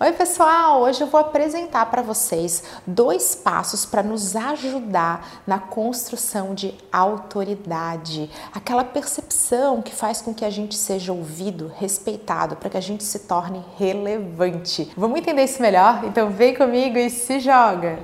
Oi, 0.00 0.10
pessoal! 0.10 0.82
Hoje 0.82 1.02
eu 1.02 1.06
vou 1.06 1.20
apresentar 1.20 1.86
para 1.86 2.02
vocês 2.02 2.64
dois 2.84 3.36
passos 3.36 3.86
para 3.86 4.02
nos 4.02 4.34
ajudar 4.34 5.44
na 5.46 5.60
construção 5.60 6.52
de 6.52 6.74
autoridade, 6.90 8.28
aquela 8.52 8.82
percepção 8.82 9.80
que 9.80 9.94
faz 9.94 10.20
com 10.20 10.34
que 10.34 10.44
a 10.44 10.50
gente 10.50 10.74
seja 10.74 11.12
ouvido, 11.12 11.70
respeitado, 11.76 12.56
para 12.56 12.70
que 12.70 12.76
a 12.76 12.82
gente 12.82 13.04
se 13.04 13.20
torne 13.20 13.64
relevante. 13.78 14.90
Vamos 14.96 15.16
entender 15.16 15.44
isso 15.44 15.62
melhor? 15.62 16.02
Então 16.04 16.28
vem 16.28 16.56
comigo 16.56 16.98
e 16.98 17.08
se 17.08 17.38
joga! 17.38 18.00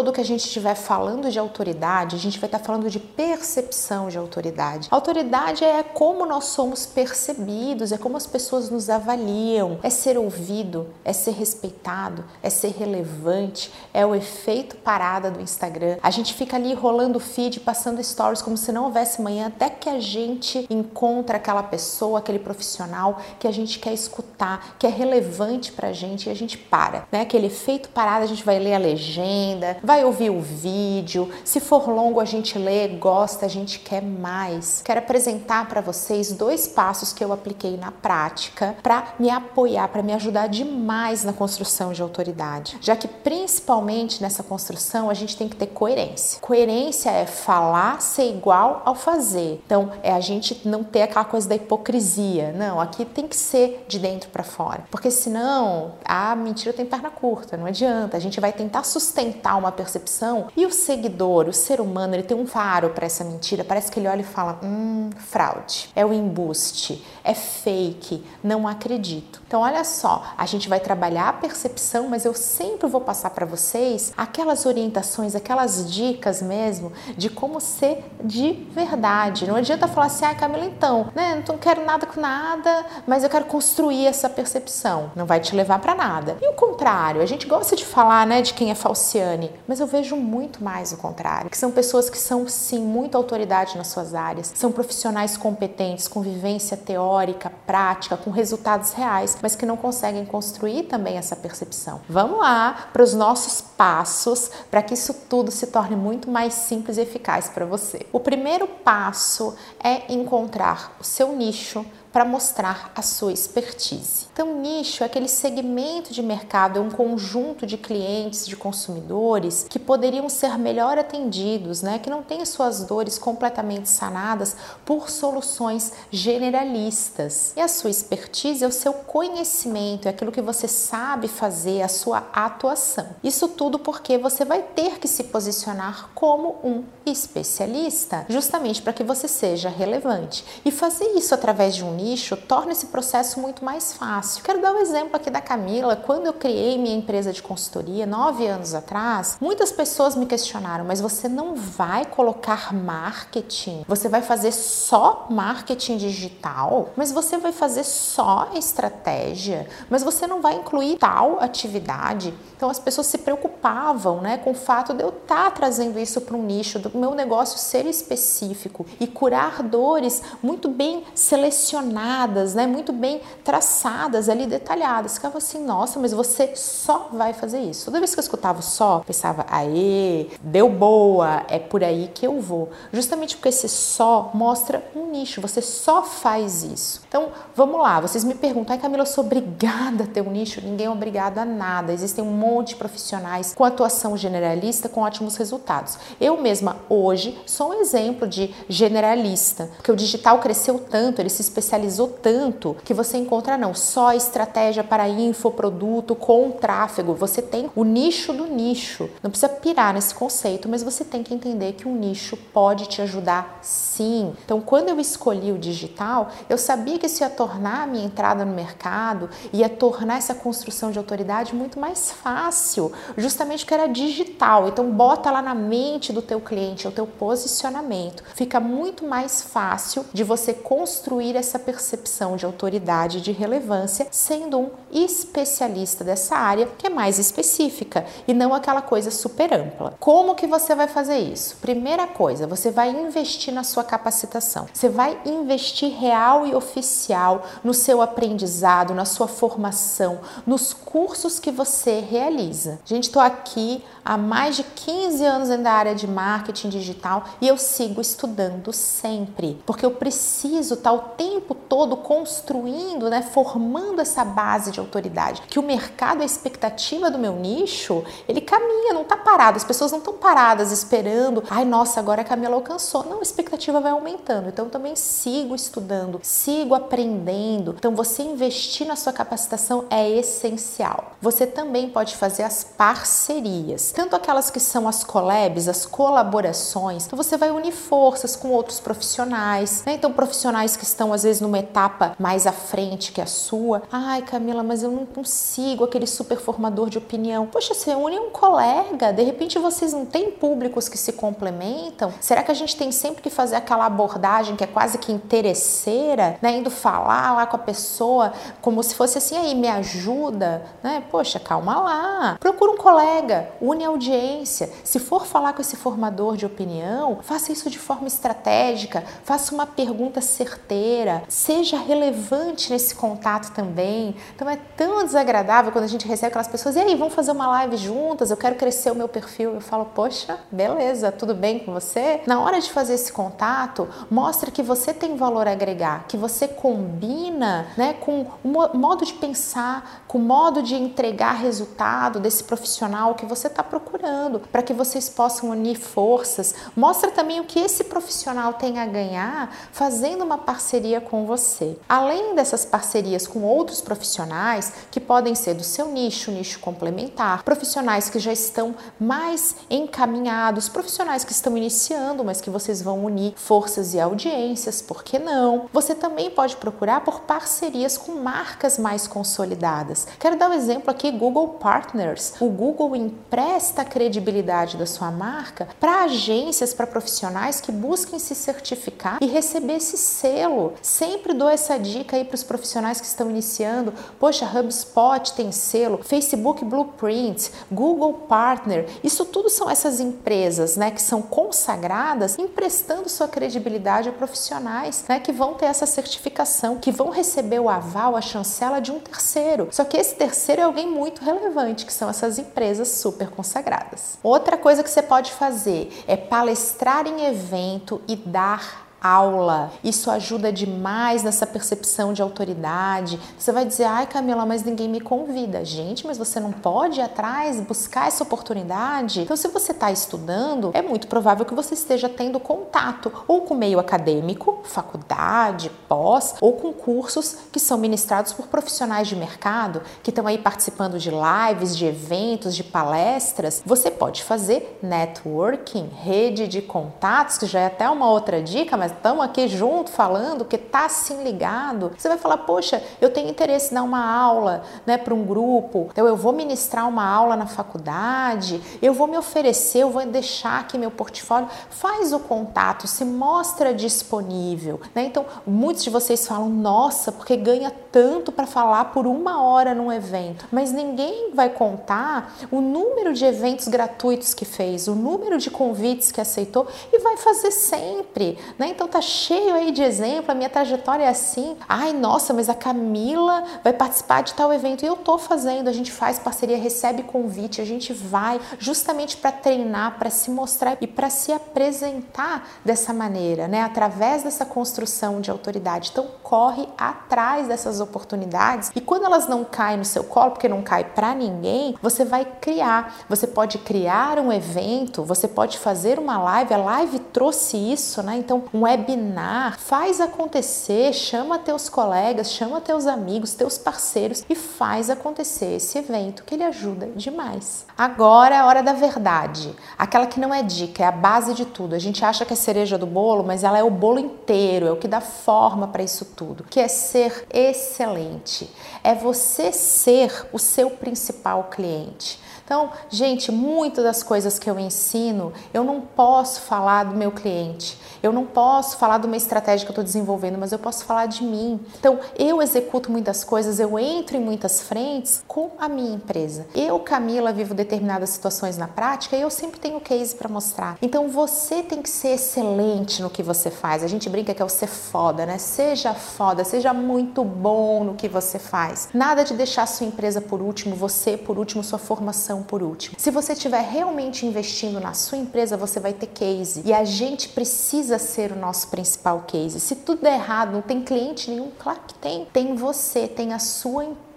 Todo 0.00 0.14
que 0.14 0.20
a 0.22 0.24
gente 0.24 0.46
estiver 0.46 0.74
falando 0.74 1.30
de 1.30 1.38
autoridade, 1.38 2.16
a 2.16 2.18
gente 2.18 2.38
vai 2.38 2.48
estar 2.48 2.58
falando 2.58 2.88
de 2.88 2.98
percepção 2.98 4.08
de 4.08 4.16
autoridade. 4.16 4.88
Autoridade 4.90 5.62
é 5.62 5.82
como 5.82 6.24
nós 6.24 6.44
somos 6.44 6.86
percebidos, 6.86 7.92
é 7.92 7.98
como 7.98 8.16
as 8.16 8.26
pessoas 8.26 8.70
nos 8.70 8.88
avaliam, 8.88 9.78
é 9.82 9.90
ser 9.90 10.16
ouvido, 10.16 10.88
é 11.04 11.12
ser 11.12 11.32
respeitado, 11.32 12.24
é 12.42 12.48
ser 12.48 12.68
relevante, 12.68 13.70
é 13.92 14.06
o 14.06 14.14
efeito 14.14 14.74
parada 14.76 15.30
do 15.30 15.38
Instagram. 15.38 15.98
A 16.02 16.10
gente 16.10 16.32
fica 16.32 16.56
ali 16.56 16.72
rolando 16.72 17.20
feed, 17.20 17.60
passando 17.60 18.02
stories 18.02 18.40
como 18.40 18.56
se 18.56 18.72
não 18.72 18.84
houvesse 18.84 19.20
manhã, 19.20 19.48
até 19.48 19.68
que 19.68 19.90
a 19.90 20.00
gente 20.00 20.66
encontra 20.70 21.36
aquela 21.36 21.62
pessoa, 21.62 22.20
aquele 22.20 22.38
profissional 22.38 23.20
que 23.38 23.46
a 23.46 23.52
gente 23.52 23.78
quer 23.78 23.92
escutar, 23.92 24.76
que 24.78 24.86
é 24.86 24.90
relevante 24.90 25.72
pra 25.72 25.92
gente 25.92 26.30
e 26.30 26.32
a 26.32 26.34
gente 26.34 26.56
para, 26.56 27.06
né? 27.12 27.20
Aquele 27.20 27.48
efeito 27.48 27.90
parada, 27.90 28.24
a 28.24 28.28
gente 28.28 28.42
vai 28.42 28.58
ler 28.58 28.72
a 28.72 28.78
legenda 28.78 29.76
vai 29.90 30.04
ouvir 30.04 30.30
o 30.30 30.40
vídeo. 30.40 31.28
Se 31.44 31.58
for 31.58 31.88
longo, 31.88 32.20
a 32.20 32.24
gente 32.24 32.56
lê, 32.56 32.86
gosta, 32.86 33.44
a 33.44 33.48
gente 33.48 33.80
quer 33.80 34.00
mais. 34.00 34.82
Quero 34.84 35.00
apresentar 35.00 35.66
para 35.68 35.80
vocês 35.80 36.30
dois 36.30 36.68
passos 36.68 37.12
que 37.12 37.24
eu 37.24 37.32
apliquei 37.32 37.76
na 37.76 37.90
prática 37.90 38.76
para 38.84 39.14
me 39.18 39.28
apoiar, 39.28 39.88
para 39.88 40.00
me 40.00 40.12
ajudar 40.12 40.46
demais 40.46 41.24
na 41.24 41.32
construção 41.32 41.92
de 41.92 42.00
autoridade. 42.00 42.78
Já 42.80 42.94
que 42.94 43.08
principalmente 43.08 44.22
nessa 44.22 44.44
construção 44.44 45.10
a 45.10 45.14
gente 45.14 45.36
tem 45.36 45.48
que 45.48 45.56
ter 45.56 45.66
coerência. 45.66 46.40
Coerência 46.40 47.10
é 47.10 47.26
falar 47.26 48.00
ser 48.00 48.30
igual 48.30 48.82
ao 48.84 48.94
fazer. 48.94 49.60
Então, 49.66 49.90
é 50.04 50.12
a 50.12 50.20
gente 50.20 50.68
não 50.68 50.84
ter 50.84 51.02
aquela 51.02 51.24
coisa 51.24 51.48
da 51.48 51.56
hipocrisia. 51.56 52.52
Não, 52.52 52.80
aqui 52.80 53.04
tem 53.04 53.26
que 53.26 53.36
ser 53.36 53.84
de 53.88 53.98
dentro 53.98 54.30
para 54.30 54.44
fora. 54.44 54.84
Porque 54.88 55.10
senão, 55.10 55.94
a 56.04 56.36
mentira 56.36 56.72
tem 56.72 56.86
perna 56.86 57.10
curta, 57.10 57.56
não 57.56 57.66
adianta. 57.66 58.16
A 58.16 58.20
gente 58.20 58.38
vai 58.38 58.52
tentar 58.52 58.84
sustentar 58.84 59.40
sustentar 59.40 59.58
uma 59.58 59.72
percepção 59.80 60.48
e 60.56 60.64
o 60.64 60.72
seguidor, 60.72 61.48
o 61.48 61.52
ser 61.52 61.80
humano, 61.80 62.14
ele 62.14 62.22
tem 62.22 62.36
um 62.36 62.46
faro 62.46 62.90
para 62.90 63.06
essa 63.06 63.24
mentira. 63.24 63.64
Parece 63.64 63.90
que 63.90 63.98
ele 63.98 64.08
olha 64.08 64.20
e 64.20 64.24
fala: 64.24 64.58
hum, 64.62 65.10
fraude, 65.16 65.90
é 65.94 66.04
o 66.06 66.12
embuste, 66.12 67.04
é 67.24 67.34
fake, 67.34 68.24
não 68.42 68.66
acredito. 68.68 69.42
Então, 69.46 69.62
olha 69.62 69.82
só, 69.84 70.22
a 70.36 70.46
gente 70.46 70.68
vai 70.68 70.80
trabalhar 70.80 71.28
a 71.28 71.32
percepção, 71.32 72.08
mas 72.08 72.24
eu 72.24 72.32
sempre 72.34 72.88
vou 72.88 73.00
passar 73.00 73.30
para 73.30 73.44
vocês 73.44 74.12
aquelas 74.16 74.64
orientações, 74.64 75.34
aquelas 75.34 75.90
dicas 75.90 76.40
mesmo 76.40 76.92
de 77.16 77.28
como 77.28 77.60
ser 77.60 78.04
de 78.22 78.52
verdade. 78.70 79.46
Não 79.46 79.56
adianta 79.56 79.88
falar 79.88 80.06
assim, 80.06 80.24
ah, 80.24 80.34
Camila, 80.34 80.64
então, 80.64 81.10
né, 81.14 81.42
não 81.48 81.58
quero 81.58 81.84
nada 81.84 82.06
com 82.06 82.20
nada, 82.20 82.86
mas 83.06 83.24
eu 83.24 83.30
quero 83.30 83.46
construir 83.46 84.06
essa 84.06 84.28
percepção. 84.28 85.10
Não 85.16 85.26
vai 85.26 85.40
te 85.40 85.54
levar 85.54 85.80
para 85.80 85.94
nada. 85.94 86.36
E 86.40 86.48
o 86.48 86.52
contrário, 86.52 87.20
a 87.20 87.26
gente 87.26 87.46
gosta 87.46 87.74
de 87.74 87.84
falar, 87.84 88.26
né, 88.26 88.42
de 88.42 88.54
quem 88.54 88.70
é 88.70 88.74
falso 88.74 89.00
Luciane, 89.10 89.50
mas 89.70 89.78
eu 89.78 89.86
vejo 89.86 90.16
muito 90.16 90.64
mais 90.64 90.90
o 90.90 90.96
contrário, 90.96 91.48
que 91.48 91.56
são 91.56 91.70
pessoas 91.70 92.10
que 92.10 92.18
são 92.18 92.48
sim 92.48 92.80
muito 92.80 93.16
autoridade 93.16 93.78
nas 93.78 93.86
suas 93.86 94.16
áreas, 94.16 94.52
são 94.52 94.72
profissionais 94.72 95.36
competentes, 95.36 96.08
com 96.08 96.20
vivência 96.20 96.76
teórica, 96.76 97.52
prática, 97.68 98.16
com 98.16 98.32
resultados 98.32 98.90
reais, 98.90 99.38
mas 99.40 99.54
que 99.54 99.64
não 99.64 99.76
conseguem 99.76 100.24
construir 100.24 100.82
também 100.88 101.16
essa 101.16 101.36
percepção. 101.36 102.00
Vamos 102.08 102.40
lá 102.40 102.88
para 102.92 103.04
os 103.04 103.14
nossos 103.14 103.60
passos 103.60 104.50
para 104.68 104.82
que 104.82 104.94
isso 104.94 105.14
tudo 105.28 105.52
se 105.52 105.68
torne 105.68 105.94
muito 105.94 106.28
mais 106.28 106.52
simples 106.52 106.98
e 106.98 107.02
eficaz 107.02 107.48
para 107.48 107.64
você. 107.64 108.04
O 108.12 108.18
primeiro 108.18 108.66
passo 108.66 109.54
é 109.78 110.12
encontrar 110.12 110.96
o 110.98 111.04
seu 111.04 111.32
nicho 111.36 111.86
para 112.12 112.24
mostrar 112.24 112.92
a 112.94 113.02
sua 113.02 113.32
expertise. 113.32 114.26
Então, 114.32 114.60
nicho 114.60 115.02
é 115.02 115.06
aquele 115.06 115.28
segmento 115.28 116.12
de 116.12 116.22
mercado, 116.22 116.78
é 116.78 116.82
um 116.82 116.90
conjunto 116.90 117.66
de 117.66 117.76
clientes, 117.76 118.46
de 118.46 118.56
consumidores 118.56 119.66
que 119.68 119.78
poderiam 119.78 120.28
ser 120.28 120.58
melhor 120.58 120.98
atendidos, 120.98 121.82
né? 121.82 121.98
que 121.98 122.10
não 122.10 122.22
têm 122.22 122.44
suas 122.44 122.84
dores 122.84 123.18
completamente 123.18 123.88
sanadas 123.88 124.56
por 124.84 125.10
soluções 125.10 125.92
generalistas. 126.10 127.52
E 127.56 127.60
a 127.60 127.68
sua 127.68 127.90
expertise 127.90 128.64
é 128.64 128.68
o 128.68 128.72
seu 128.72 128.92
conhecimento, 128.92 130.06
é 130.06 130.10
aquilo 130.10 130.32
que 130.32 130.42
você 130.42 130.66
sabe 130.66 131.28
fazer, 131.28 131.82
a 131.82 131.88
sua 131.88 132.28
atuação. 132.32 133.08
Isso 133.22 133.48
tudo 133.48 133.78
porque 133.78 134.18
você 134.18 134.44
vai 134.44 134.62
ter 134.62 134.98
que 134.98 135.08
se 135.08 135.24
posicionar 135.24 136.10
como 136.14 136.56
um 136.64 136.84
especialista, 137.06 138.24
justamente 138.28 138.82
para 138.82 138.92
que 138.92 139.04
você 139.04 139.28
seja 139.28 139.68
relevante. 139.68 140.44
E 140.64 140.70
fazer 140.70 141.06
isso 141.16 141.34
através 141.34 141.74
de 141.74 141.84
um 141.84 141.99
nicho 142.00 142.36
torna 142.36 142.72
esse 142.72 142.86
processo 142.86 143.38
muito 143.40 143.64
mais 143.64 143.92
fácil. 143.92 144.42
Quero 144.42 144.60
dar 144.60 144.72
um 144.72 144.78
exemplo 144.78 145.16
aqui 145.16 145.30
da 145.30 145.40
Camila. 145.40 145.94
Quando 145.94 146.26
eu 146.26 146.32
criei 146.32 146.78
minha 146.78 146.96
empresa 146.96 147.32
de 147.32 147.42
consultoria, 147.42 148.06
nove 148.06 148.46
anos 148.46 148.74
atrás, 148.74 149.36
muitas 149.40 149.70
pessoas 149.70 150.16
me 150.16 150.26
questionaram, 150.26 150.84
mas 150.84 151.00
você 151.00 151.28
não 151.28 151.54
vai 151.54 152.06
colocar 152.06 152.72
marketing? 152.72 153.84
Você 153.86 154.08
vai 154.08 154.22
fazer 154.22 154.52
só 154.52 155.26
marketing 155.30 155.98
digital? 155.98 156.90
Mas 156.96 157.12
você 157.12 157.36
vai 157.36 157.52
fazer 157.52 157.84
só 157.84 158.50
estratégia? 158.54 159.68
Mas 159.88 160.02
você 160.02 160.26
não 160.26 160.40
vai 160.40 160.54
incluir 160.54 160.96
tal 160.96 161.38
atividade? 161.40 162.32
Então 162.56 162.70
as 162.70 162.78
pessoas 162.78 163.06
se 163.06 163.18
preocupavam 163.18 164.20
né, 164.20 164.38
com 164.38 164.50
o 164.50 164.54
fato 164.54 164.94
de 164.94 165.02
eu 165.02 165.10
estar 165.10 165.44
tá 165.44 165.50
trazendo 165.50 165.98
isso 165.98 166.20
para 166.20 166.36
um 166.36 166.42
nicho, 166.42 166.78
do 166.78 166.96
meu 166.96 167.14
negócio 167.14 167.58
ser 167.58 167.86
específico 167.86 168.86
e 168.98 169.06
curar 169.06 169.62
dores 169.62 170.22
muito 170.42 170.68
bem 170.68 171.04
selecionadas 171.14 171.89
direcionadas, 171.90 172.54
né, 172.54 172.66
muito 172.66 172.92
bem 172.92 173.20
traçadas 173.44 174.28
ali, 174.28 174.46
detalhadas. 174.46 175.14
Ficava 175.14 175.38
assim, 175.38 175.64
nossa, 175.64 175.98
mas 175.98 176.12
você 176.12 176.54
só 176.54 177.08
vai 177.12 177.32
fazer 177.32 177.60
isso. 177.60 177.84
Toda 177.84 177.98
vez 177.98 178.14
que 178.14 178.20
eu 178.20 178.22
escutava 178.22 178.62
só, 178.62 179.00
pensava, 179.00 179.44
aê, 179.50 180.28
deu 180.42 180.68
boa, 180.70 181.44
é 181.48 181.58
por 181.58 181.82
aí 181.82 182.10
que 182.14 182.26
eu 182.26 182.40
vou. 182.40 182.70
Justamente 182.92 183.36
porque 183.36 183.48
esse 183.48 183.68
só 183.68 184.30
mostra 184.32 184.84
um 184.94 185.10
nicho, 185.10 185.40
você 185.40 185.60
só 185.60 186.02
faz 186.02 186.62
isso. 186.62 187.02
Então, 187.08 187.28
vamos 187.54 187.80
lá, 187.80 188.00
vocês 188.00 188.24
me 188.24 188.34
perguntam, 188.34 188.74
ai 188.74 188.80
Camila, 188.80 189.02
eu 189.02 189.06
sou 189.06 189.24
obrigada 189.24 190.04
a 190.04 190.06
ter 190.06 190.22
um 190.22 190.30
nicho? 190.30 190.60
Ninguém 190.60 190.86
é 190.86 190.90
obrigado 190.90 191.38
a 191.38 191.44
nada. 191.44 191.92
Existem 191.92 192.22
um 192.24 192.30
monte 192.30 192.70
de 192.70 192.76
profissionais 192.76 193.52
com 193.54 193.64
atuação 193.64 194.16
generalista 194.16 194.88
com 194.88 195.00
ótimos 195.00 195.36
resultados. 195.36 195.98
Eu 196.20 196.40
mesma, 196.40 196.76
hoje, 196.88 197.38
sou 197.46 197.70
um 197.70 197.74
exemplo 197.74 198.26
de 198.26 198.54
generalista, 198.68 199.68
porque 199.76 199.90
o 199.90 199.96
digital 199.96 200.38
cresceu 200.38 200.78
tanto, 200.78 201.20
ele 201.20 201.28
se 201.28 201.42
especializou 201.42 201.79
especializou 201.80 202.08
tanto 202.08 202.76
que 202.84 202.92
você 202.92 203.16
encontra 203.16 203.56
não 203.56 203.74
só 203.74 204.12
estratégia 204.12 204.84
para 204.84 205.08
infoproduto 205.08 206.14
com 206.14 206.50
tráfego, 206.50 207.14
você 207.14 207.40
tem 207.40 207.70
o 207.74 207.84
nicho 207.84 208.32
do 208.32 208.46
nicho. 208.46 209.08
Não 209.22 209.30
precisa 209.30 209.48
pirar 209.48 209.94
nesse 209.94 210.14
conceito, 210.14 210.68
mas 210.68 210.82
você 210.82 211.04
tem 211.04 211.22
que 211.22 211.34
entender 211.34 211.72
que 211.72 211.88
um 211.88 211.94
nicho 211.94 212.36
pode 212.36 212.86
te 212.86 213.00
ajudar 213.02 213.58
sim. 213.62 214.32
Então, 214.44 214.60
quando 214.60 214.88
eu 214.88 215.00
escolhi 215.00 215.52
o 215.52 215.58
digital, 215.58 216.30
eu 216.48 216.58
sabia 216.58 216.98
que 216.98 217.06
isso 217.06 217.22
ia 217.22 217.30
tornar 217.30 217.82
a 217.82 217.86
minha 217.86 218.04
entrada 218.04 218.44
no 218.44 218.52
mercado, 218.52 219.30
ia 219.52 219.68
tornar 219.68 220.18
essa 220.18 220.34
construção 220.34 220.90
de 220.90 220.98
autoridade 220.98 221.54
muito 221.54 221.78
mais 221.78 222.10
fácil, 222.10 222.92
justamente 223.16 223.64
que 223.64 223.74
era 223.74 223.86
digital. 223.86 224.68
Então, 224.68 224.90
bota 224.90 225.30
lá 225.30 225.42
na 225.42 225.54
mente 225.54 226.12
do 226.12 226.22
teu 226.22 226.40
cliente, 226.40 226.88
o 226.88 226.92
teu 226.92 227.06
posicionamento. 227.06 228.22
Fica 228.34 228.60
muito 228.60 229.06
mais 229.06 229.42
fácil 229.42 230.04
de 230.12 230.24
você 230.24 230.52
construir 230.52 231.36
essa 231.36 231.58
percepção 231.70 232.34
de 232.34 232.44
autoridade 232.44 233.18
e 233.18 233.20
de 233.20 233.30
relevância, 233.30 234.08
sendo 234.10 234.58
um 234.58 234.70
especialista 234.90 236.02
dessa 236.02 236.34
área 236.34 236.68
que 236.76 236.88
é 236.88 236.90
mais 236.90 237.16
específica 237.16 238.04
e 238.26 238.34
não 238.34 238.52
aquela 238.52 238.82
coisa 238.82 239.10
super 239.10 239.52
ampla. 239.54 239.94
Como 240.00 240.34
que 240.34 240.48
você 240.48 240.74
vai 240.74 240.88
fazer 240.88 241.18
isso? 241.18 241.56
Primeira 241.60 242.08
coisa, 242.08 242.46
você 242.46 242.72
vai 242.72 242.90
investir 242.90 243.54
na 243.54 243.62
sua 243.62 243.84
capacitação. 243.84 244.66
Você 244.72 244.88
vai 244.88 245.16
investir 245.24 245.96
real 245.96 246.44
e 246.44 246.54
oficial 246.54 247.44
no 247.62 247.72
seu 247.72 248.02
aprendizado, 248.02 248.92
na 248.92 249.04
sua 249.04 249.28
formação, 249.28 250.18
nos 250.44 250.72
cursos 250.72 251.38
que 251.38 251.52
você 251.52 252.00
realiza. 252.00 252.80
Gente, 252.84 253.04
estou 253.04 253.22
aqui 253.22 253.84
há 254.04 254.16
mais 254.16 254.56
de 254.56 254.64
15 254.64 255.24
anos 255.24 255.48
da 255.62 255.72
área 255.72 255.94
de 255.94 256.06
marketing 256.06 256.68
digital 256.68 257.24
e 257.40 257.46
eu 257.46 257.56
sigo 257.56 258.00
estudando 258.00 258.72
sempre, 258.72 259.60
porque 259.64 259.86
eu 259.86 259.92
preciso 259.92 260.74
estar 260.74 260.92
o 260.92 260.98
tempo 261.16 261.59
todo 261.68 261.96
construindo, 261.96 263.08
né, 263.08 263.22
formando 263.22 264.00
essa 264.00 264.24
base 264.24 264.70
de 264.70 264.80
autoridade. 264.80 265.42
Que 265.42 265.58
o 265.58 265.62
mercado, 265.62 266.22
a 266.22 266.24
expectativa 266.24 267.10
do 267.10 267.18
meu 267.18 267.34
nicho, 267.34 268.04
ele 268.28 268.40
caminha, 268.40 268.92
não 268.92 269.02
está 269.02 269.16
parado. 269.16 269.56
As 269.56 269.64
pessoas 269.64 269.92
não 269.92 269.98
estão 269.98 270.14
paradas 270.14 270.72
esperando, 270.72 271.42
ai 271.50 271.64
nossa, 271.64 272.00
agora 272.00 272.22
a 272.22 272.24
Camila 272.24 272.54
alcançou. 272.54 273.04
Não, 273.04 273.20
a 273.20 273.22
expectativa 273.22 273.80
vai 273.80 273.92
aumentando. 273.92 274.48
Então 274.48 274.68
também 274.68 274.96
sigo 274.96 275.54
estudando, 275.54 276.20
sigo 276.22 276.74
aprendendo. 276.74 277.74
Então 277.78 277.94
você 277.94 278.22
investir 278.22 278.86
na 278.86 278.96
sua 278.96 279.12
capacitação 279.12 279.84
é 279.90 280.08
essencial. 280.08 281.12
Você 281.20 281.46
também 281.46 281.88
pode 281.90 282.16
fazer 282.16 282.42
as 282.42 282.64
parcerias, 282.64 283.92
tanto 283.92 284.16
aquelas 284.16 284.50
que 284.50 284.60
são 284.60 284.88
as 284.88 285.04
collabs, 285.04 285.68
as 285.68 285.86
colaborações. 285.86 287.06
Então 287.06 287.16
você 287.16 287.36
vai 287.36 287.50
unir 287.50 287.72
forças 287.72 288.36
com 288.36 288.48
outros 288.50 288.80
profissionais, 288.80 289.82
né? 289.84 289.94
Então 289.94 290.12
profissionais 290.12 290.76
que 290.76 290.84
estão 290.84 291.12
às 291.12 291.22
vezes 291.22 291.40
numa 291.50 291.58
etapa 291.58 292.14
mais 292.18 292.46
à 292.46 292.52
frente 292.52 293.10
que 293.10 293.20
a 293.20 293.26
sua. 293.26 293.82
Ai, 293.90 294.22
Camila, 294.22 294.62
mas 294.62 294.84
eu 294.84 294.90
não 294.90 295.04
consigo 295.04 295.84
aquele 295.84 296.06
super 296.06 296.38
formador 296.38 296.88
de 296.88 296.96
opinião. 296.96 297.46
Poxa, 297.46 297.74
você 297.74 297.94
une 297.94 298.18
um 298.18 298.30
colega, 298.30 299.12
de 299.12 299.22
repente 299.22 299.58
vocês 299.58 299.92
não 299.92 300.06
têm 300.06 300.30
públicos 300.30 300.88
que 300.88 300.96
se 300.96 301.12
complementam. 301.12 302.12
Será 302.20 302.44
que 302.44 302.52
a 302.52 302.54
gente 302.54 302.76
tem 302.76 302.92
sempre 302.92 303.20
que 303.20 303.28
fazer 303.28 303.56
aquela 303.56 303.86
abordagem 303.86 304.54
que 304.54 304.62
é 304.62 304.66
quase 304.66 304.98
que 304.98 305.10
interesseira, 305.10 306.38
né? 306.40 306.56
Indo 306.56 306.70
falar 306.70 307.34
lá 307.34 307.46
com 307.46 307.56
a 307.56 307.58
pessoa 307.58 308.32
como 308.62 308.82
se 308.82 308.94
fosse 308.94 309.18
assim, 309.18 309.36
aí 309.36 309.54
me 309.54 309.68
ajuda, 309.68 310.62
né? 310.82 311.02
Poxa, 311.10 311.40
calma 311.40 311.80
lá. 311.80 312.36
Procura 312.38 312.70
um 312.70 312.76
colega, 312.76 313.50
une 313.60 313.84
a 313.84 313.88
audiência. 313.88 314.70
Se 314.84 315.00
for 315.00 315.26
falar 315.26 315.52
com 315.52 315.60
esse 315.60 315.76
formador 315.76 316.36
de 316.36 316.46
opinião, 316.46 317.18
faça 317.22 317.50
isso 317.50 317.68
de 317.68 317.78
forma 317.78 318.06
estratégica, 318.06 319.02
faça 319.24 319.52
uma 319.52 319.66
pergunta 319.66 320.20
certeira, 320.20 321.24
seja 321.40 321.78
relevante 321.78 322.70
nesse 322.70 322.94
contato 322.94 323.52
também. 323.52 324.14
Então 324.34 324.48
é 324.48 324.58
tão 324.76 325.04
desagradável 325.04 325.72
quando 325.72 325.84
a 325.84 325.88
gente 325.88 326.06
recebe 326.06 326.28
aquelas 326.28 326.48
pessoas, 326.48 326.76
e 326.76 326.80
aí, 326.80 326.94
vamos 326.94 327.14
fazer 327.14 327.32
uma 327.32 327.48
live 327.48 327.76
juntas, 327.78 328.30
eu 328.30 328.36
quero 328.36 328.56
crescer 328.56 328.90
o 328.90 328.94
meu 328.94 329.08
perfil. 329.08 329.54
Eu 329.54 329.60
falo, 329.60 329.86
poxa, 329.86 330.38
beleza, 330.50 331.10
tudo 331.10 331.34
bem 331.34 331.58
com 331.58 331.72
você? 331.72 332.20
Na 332.26 332.40
hora 332.40 332.60
de 332.60 332.70
fazer 332.70 332.94
esse 332.94 333.12
contato, 333.12 333.88
mostra 334.10 334.50
que 334.50 334.62
você 334.62 334.92
tem 334.92 335.16
valor 335.16 335.48
a 335.48 335.52
agregar, 335.52 336.04
que 336.06 336.16
você 336.16 336.46
combina 336.46 337.68
né, 337.76 337.94
com 337.94 338.26
o 338.44 338.76
modo 338.76 339.04
de 339.06 339.14
pensar, 339.14 340.04
com 340.06 340.18
o 340.18 340.20
modo 340.20 340.62
de 340.62 340.74
entregar 340.74 341.32
resultado 341.32 342.20
desse 342.20 342.44
profissional 342.44 343.14
que 343.14 343.24
você 343.24 343.46
está 343.46 343.62
procurando, 343.62 344.40
para 344.40 344.62
que 344.62 344.74
vocês 344.74 345.08
possam 345.08 345.50
unir 345.50 345.78
forças. 345.78 346.54
Mostra 346.76 347.10
também 347.10 347.40
o 347.40 347.44
que 347.44 347.58
esse 347.58 347.84
profissional 347.84 348.54
tem 348.54 348.78
a 348.78 348.84
ganhar 348.84 349.54
fazendo 349.72 350.22
uma 350.22 350.36
parceria 350.36 351.00
com 351.00 351.29
você. 351.30 351.76
Além 351.88 352.34
dessas 352.34 352.64
parcerias 352.64 353.24
com 353.24 353.44
outros 353.44 353.80
profissionais, 353.80 354.72
que 354.90 354.98
podem 354.98 355.36
ser 355.36 355.54
do 355.54 355.62
seu 355.62 355.86
nicho, 355.86 356.32
nicho 356.32 356.58
complementar, 356.58 357.44
profissionais 357.44 358.10
que 358.10 358.18
já 358.18 358.32
estão 358.32 358.74
mais 358.98 359.54
encaminhados, 359.70 360.68
profissionais 360.68 361.22
que 361.22 361.30
estão 361.30 361.56
iniciando, 361.56 362.24
mas 362.24 362.40
que 362.40 362.50
vocês 362.50 362.82
vão 362.82 363.04
unir 363.04 363.34
forças 363.36 363.94
e 363.94 364.00
audiências, 364.00 364.82
por 364.82 365.04
que 365.04 365.20
não? 365.20 365.68
Você 365.72 365.94
também 365.94 366.30
pode 366.30 366.56
procurar 366.56 367.02
por 367.02 367.20
parcerias 367.20 367.96
com 367.96 368.12
marcas 368.16 368.76
mais 368.76 369.06
consolidadas. 369.06 370.08
Quero 370.18 370.36
dar 370.36 370.50
um 370.50 370.54
exemplo 370.54 370.90
aqui, 370.90 371.12
Google 371.12 371.50
Partners. 371.60 372.34
O 372.40 372.48
Google 372.48 372.96
empresta 372.96 373.82
a 373.82 373.84
credibilidade 373.84 374.76
da 374.76 374.86
sua 374.86 375.12
marca 375.12 375.68
para 375.78 376.02
agências, 376.02 376.74
para 376.74 376.88
profissionais 376.88 377.60
que 377.60 377.70
busquem 377.70 378.18
se 378.18 378.34
certificar 378.34 379.18
e 379.20 379.26
receber 379.26 379.74
esse 379.74 379.96
selo. 379.96 380.72
Sempre 381.10 381.34
dou 381.34 381.48
essa 381.48 381.76
dica 381.76 382.16
aí 382.16 382.24
para 382.24 382.36
os 382.36 382.44
profissionais 382.44 383.00
que 383.00 383.06
estão 383.06 383.28
iniciando. 383.28 383.92
Poxa, 384.20 384.46
HubSpot 384.46 385.32
tem 385.34 385.50
selo, 385.50 385.98
Facebook 386.04 386.64
Blueprint, 386.64 387.50
Google 387.68 388.12
Partner. 388.28 388.88
Isso 389.02 389.24
tudo 389.24 389.50
são 389.50 389.68
essas 389.68 389.98
empresas, 389.98 390.76
né, 390.76 390.92
que 390.92 391.02
são 391.02 391.20
consagradas, 391.20 392.38
emprestando 392.38 393.08
sua 393.08 393.26
credibilidade 393.26 394.08
a 394.08 394.12
profissionais, 394.12 395.04
né, 395.08 395.18
que 395.18 395.32
vão 395.32 395.54
ter 395.54 395.66
essa 395.66 395.84
certificação, 395.84 396.78
que 396.78 396.92
vão 396.92 397.10
receber 397.10 397.58
o 397.58 397.68
aval, 397.68 398.14
a 398.14 398.20
chancela 398.20 398.80
de 398.80 398.92
um 398.92 399.00
terceiro. 399.00 399.66
Só 399.72 399.82
que 399.82 399.96
esse 399.96 400.14
terceiro 400.14 400.62
é 400.62 400.64
alguém 400.64 400.86
muito 400.86 401.24
relevante, 401.24 401.84
que 401.84 401.92
são 401.92 402.08
essas 402.08 402.38
empresas 402.38 402.86
super 402.86 403.30
consagradas. 403.30 404.16
Outra 404.22 404.56
coisa 404.56 404.84
que 404.84 404.90
você 404.90 405.02
pode 405.02 405.32
fazer 405.32 405.90
é 406.06 406.16
palestrar 406.16 407.08
em 407.08 407.24
evento 407.24 408.00
e 408.06 408.14
dar 408.14 408.89
aula. 409.02 409.72
Isso 409.82 410.10
ajuda 410.10 410.52
demais 410.52 411.22
nessa 411.22 411.46
percepção 411.46 412.12
de 412.12 412.22
autoridade. 412.22 413.18
Você 413.38 413.52
vai 413.52 413.64
dizer, 413.64 413.84
ai 413.84 414.06
Camila, 414.06 414.44
mas 414.44 414.64
ninguém 414.64 414.88
me 414.88 415.00
convida. 415.00 415.64
Gente, 415.64 416.06
mas 416.06 416.18
você 416.18 416.38
não 416.38 416.52
pode 416.52 417.00
ir 417.00 417.02
atrás, 417.02 417.60
buscar 417.60 418.08
essa 418.08 418.22
oportunidade? 418.22 419.22
Então, 419.22 419.36
se 419.36 419.48
você 419.48 419.72
está 419.72 419.90
estudando, 419.90 420.70
é 420.74 420.82
muito 420.82 421.06
provável 421.06 421.44
que 421.44 421.54
você 421.54 421.74
esteja 421.74 422.08
tendo 422.08 422.38
contato 422.38 423.12
ou 423.26 423.42
com 423.42 423.54
meio 423.54 423.78
acadêmico, 423.78 424.60
faculdade, 424.64 425.70
pós, 425.88 426.34
ou 426.40 426.54
com 426.54 426.72
cursos 426.72 427.36
que 427.50 427.60
são 427.60 427.78
ministrados 427.78 428.32
por 428.32 428.46
profissionais 428.46 429.08
de 429.08 429.16
mercado 429.16 429.82
que 430.02 430.10
estão 430.10 430.26
aí 430.26 430.38
participando 430.38 430.98
de 430.98 431.10
lives, 431.10 431.76
de 431.76 431.86
eventos, 431.86 432.54
de 432.54 432.64
palestras. 432.64 433.62
Você 433.64 433.90
pode 433.90 434.22
fazer 434.22 434.78
networking, 434.82 435.88
rede 436.02 436.46
de 436.48 436.62
contatos, 436.62 437.38
que 437.38 437.46
já 437.46 437.60
é 437.60 437.66
até 437.66 437.88
uma 437.88 438.10
outra 438.10 438.42
dica, 438.42 438.76
estamos 438.92 439.24
aqui 439.24 439.48
junto 439.48 439.90
falando, 439.90 440.44
que 440.44 440.56
está 440.56 440.86
assim 440.86 441.22
ligado, 441.22 441.92
você 441.96 442.08
vai 442.08 442.18
falar, 442.18 442.38
poxa, 442.38 442.82
eu 443.00 443.10
tenho 443.10 443.28
interesse 443.28 443.72
em 443.72 443.74
dar 443.74 443.82
uma 443.82 444.04
aula 444.04 444.62
né, 444.86 444.96
para 444.98 445.14
um 445.14 445.24
grupo, 445.24 445.88
então 445.90 446.06
eu 446.06 446.16
vou 446.16 446.32
ministrar 446.32 446.88
uma 446.88 447.04
aula 447.04 447.36
na 447.36 447.46
faculdade, 447.46 448.60
eu 448.80 448.92
vou 448.92 449.06
me 449.06 449.16
oferecer, 449.16 449.80
eu 449.80 449.90
vou 449.90 450.04
deixar 450.06 450.60
aqui 450.60 450.78
meu 450.78 450.90
portfólio, 450.90 451.48
faz 451.70 452.12
o 452.12 452.18
contato, 452.18 452.86
se 452.86 453.04
mostra 453.04 453.72
disponível. 453.74 454.80
Né? 454.94 455.04
Então, 455.04 455.24
muitos 455.46 455.84
de 455.84 455.90
vocês 455.90 456.26
falam, 456.26 456.48
nossa, 456.48 457.12
porque 457.12 457.36
ganha 457.36 457.70
tanto 457.92 458.30
para 458.30 458.46
falar 458.46 458.86
por 458.86 459.06
uma 459.06 459.42
hora 459.42 459.74
num 459.74 459.92
evento, 459.92 460.46
mas 460.50 460.72
ninguém 460.72 461.30
vai 461.34 461.50
contar 461.50 462.34
o 462.50 462.60
número 462.60 463.12
de 463.12 463.24
eventos 463.24 463.68
gratuitos 463.68 464.34
que 464.34 464.44
fez, 464.44 464.88
o 464.88 464.94
número 464.94 465.38
de 465.38 465.50
convites 465.50 466.12
que 466.12 466.20
aceitou 466.20 466.66
e 466.92 466.98
vai 467.00 467.16
fazer 467.16 467.50
sempre. 467.50 468.38
Né? 468.58 468.68
Então 468.68 468.86
tá 468.86 469.00
cheio 469.00 469.54
aí 469.54 469.72
de 469.72 469.82
exemplo, 469.82 470.30
a 470.30 470.34
minha 470.34 470.48
trajetória 470.48 471.04
é 471.04 471.08
assim. 471.08 471.56
Ai, 471.68 471.92
nossa, 471.92 472.32
mas 472.32 472.48
a 472.48 472.54
Camila 472.54 473.44
vai 473.62 473.72
participar 473.72 474.22
de 474.22 474.34
tal 474.34 474.52
evento 474.52 474.84
e 474.84 474.86
eu 474.86 474.96
tô 474.96 475.18
fazendo, 475.18 475.68
a 475.68 475.72
gente 475.72 475.90
faz 475.90 476.18
parceria, 476.18 476.56
recebe 476.56 477.02
convite, 477.02 477.60
a 477.60 477.64
gente 477.64 477.92
vai 477.92 478.40
justamente 478.58 479.16
para 479.16 479.32
treinar, 479.32 479.98
para 479.98 480.10
se 480.10 480.30
mostrar 480.30 480.76
e 480.80 480.86
para 480.86 481.10
se 481.10 481.32
apresentar 481.32 482.48
dessa 482.64 482.92
maneira, 482.92 483.48
né? 483.48 483.62
Através 483.62 484.22
dessa 484.22 484.44
construção 484.44 485.20
de 485.20 485.30
autoridade. 485.30 485.90
Então 485.90 486.06
corre 486.22 486.68
atrás 486.78 487.48
dessas 487.48 487.79
oportunidades 487.80 488.70
e 488.74 488.80
quando 488.80 489.04
elas 489.04 489.26
não 489.26 489.44
caem 489.44 489.78
no 489.78 489.84
seu 489.84 490.04
colo, 490.04 490.32
porque 490.32 490.48
não 490.48 490.62
cai 490.62 490.84
para 490.84 491.14
ninguém, 491.14 491.76
você 491.82 492.04
vai 492.04 492.24
criar. 492.24 492.96
Você 493.08 493.26
pode 493.26 493.58
criar 493.58 494.18
um 494.18 494.32
evento, 494.32 495.02
você 495.02 495.26
pode 495.26 495.58
fazer 495.58 495.98
uma 495.98 496.18
live, 496.18 496.54
a 496.54 496.58
live 496.58 496.98
trouxe 496.98 497.56
isso, 497.56 498.02
né? 498.02 498.16
Então, 498.16 498.44
um 498.52 498.62
webinar, 498.62 499.58
faz 499.58 500.00
acontecer, 500.00 500.92
chama 500.92 501.38
teus 501.38 501.68
colegas, 501.68 502.30
chama 502.30 502.60
teus 502.60 502.86
amigos, 502.86 503.34
teus 503.34 503.58
parceiros 503.58 504.24
e 504.28 504.34
faz 504.34 504.90
acontecer 504.90 505.56
esse 505.56 505.78
evento 505.78 506.24
que 506.24 506.34
ele 506.34 506.44
ajuda 506.44 506.86
demais. 506.94 507.64
Agora 507.76 508.34
é 508.34 508.38
a 508.38 508.46
hora 508.46 508.62
da 508.62 508.72
verdade, 508.72 509.54
aquela 509.78 510.06
que 510.06 510.20
não 510.20 510.34
é 510.34 510.42
dica, 510.42 510.82
é 510.82 510.86
a 510.86 510.92
base 510.92 511.34
de 511.34 511.44
tudo. 511.44 511.74
A 511.74 511.78
gente 511.78 512.04
acha 512.04 512.24
que 512.24 512.32
é 512.32 512.36
cereja 512.36 512.76
do 512.76 512.86
bolo, 512.86 513.24
mas 513.24 513.44
ela 513.44 513.58
é 513.58 513.62
o 513.62 513.70
bolo 513.70 513.98
inteiro, 513.98 514.66
é 514.66 514.72
o 514.72 514.76
que 514.76 514.88
dá 514.88 515.00
forma 515.00 515.68
para 515.68 515.82
isso 515.82 516.04
tudo, 516.04 516.44
que 516.44 516.60
é 516.60 516.68
ser 516.68 517.26
excelente, 517.70 518.50
é 518.82 518.94
você 518.94 519.52
ser 519.52 520.26
o 520.32 520.38
seu 520.38 520.70
principal 520.70 521.44
cliente. 521.44 522.20
Então, 522.44 522.70
gente, 522.88 523.30
muitas 523.30 523.84
das 523.84 524.02
coisas 524.02 524.36
que 524.36 524.50
eu 524.50 524.58
ensino, 524.58 525.32
eu 525.54 525.62
não 525.62 525.80
posso 525.80 526.40
falar 526.40 526.84
do 526.84 526.96
meu 526.96 527.12
cliente. 527.12 527.78
Eu 528.02 528.12
não 528.12 528.24
posso 528.24 528.76
falar 528.76 528.98
de 528.98 529.06
uma 529.06 529.16
estratégia 529.16 529.66
que 529.66 529.70
eu 529.70 529.74
estou 529.74 529.84
desenvolvendo, 529.84 530.38
mas 530.38 530.52
eu 530.52 530.58
posso 530.58 530.84
falar 530.84 531.06
de 531.06 531.22
mim. 531.22 531.60
Então, 531.78 531.98
eu 532.18 532.40
executo 532.40 532.90
muitas 532.90 533.24
coisas, 533.24 533.60
eu 533.60 533.78
entro 533.78 534.16
em 534.16 534.20
muitas 534.20 534.60
frentes 534.60 535.22
com 535.28 535.50
a 535.58 535.68
minha 535.68 535.94
empresa. 535.94 536.46
Eu, 536.54 536.78
Camila, 536.80 537.32
vivo 537.32 537.54
determinadas 537.54 538.10
situações 538.10 538.56
na 538.56 538.66
prática 538.66 539.16
e 539.16 539.20
eu 539.20 539.30
sempre 539.30 539.60
tenho 539.60 539.80
case 539.80 540.14
para 540.14 540.28
mostrar. 540.28 540.78
Então, 540.80 541.08
você 541.08 541.62
tem 541.62 541.82
que 541.82 541.90
ser 541.90 542.14
excelente 542.14 543.02
no 543.02 543.10
que 543.10 543.22
você 543.22 543.50
faz. 543.50 543.82
A 543.82 543.86
gente 543.86 544.08
brinca 544.08 544.34
que 544.34 544.42
é 544.42 544.44
o 544.44 544.48
ser 544.48 544.66
foda, 544.66 545.26
né? 545.26 545.38
Seja 545.38 545.94
foda, 545.94 546.44
seja 546.44 546.72
muito 546.72 547.24
bom 547.24 547.84
no 547.84 547.94
que 547.94 548.08
você 548.08 548.38
faz. 548.38 548.88
Nada 548.94 549.24
de 549.24 549.34
deixar 549.34 549.66
sua 549.66 549.86
empresa 549.86 550.20
por 550.20 550.40
último, 550.40 550.74
você 550.74 551.16
por 551.16 551.38
último, 551.38 551.62
sua 551.62 551.78
formação 551.78 552.42
por 552.42 552.62
último. 552.62 552.96
Se 552.98 553.10
você 553.10 553.32
estiver 553.32 553.62
realmente 553.62 554.24
investindo 554.26 554.80
na 554.80 554.94
sua 554.94 555.18
empresa, 555.18 555.56
você 555.56 555.78
vai 555.78 555.92
ter 555.92 556.06
case. 556.06 556.62
E 556.64 556.72
a 556.72 556.84
gente 556.84 557.28
precisa 557.28 557.89
ser 557.98 558.32
o 558.32 558.36
nosso 558.36 558.68
principal 558.68 559.24
case. 559.26 559.60
Se 559.60 559.76
tudo 559.76 560.02
der 560.02 560.14
errado, 560.14 560.52
não 560.52 560.62
tem 560.62 560.82
cliente 560.82 561.30
nenhum, 561.30 561.50
claro 561.58 561.80
que 561.86 561.94
tem. 561.94 562.26
Tem 562.32 562.54
você, 562.54 563.08
tem 563.08 563.32
a 563.32 563.38
sua 563.38 563.84
empresa. 563.84 564.09